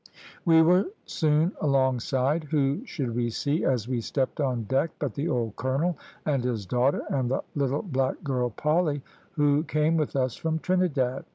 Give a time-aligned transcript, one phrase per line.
[0.45, 2.45] We were soon alongside.
[2.45, 6.65] Who should we see as we stepped on deck but the old colonel and his
[6.65, 9.03] daughter, and the little black girl Polly,
[9.33, 11.25] who came with us from Trinidad.